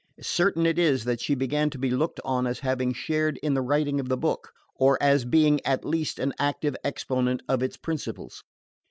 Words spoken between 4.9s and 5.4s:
as